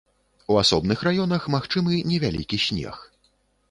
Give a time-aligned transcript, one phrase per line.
[0.53, 2.95] У асобных раёнах магчымы невялікі снег.